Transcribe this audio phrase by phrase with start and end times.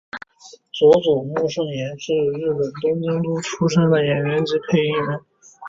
[0.71, 5.19] 佐佐木胜彦是日本东京都出身的演员及配音员。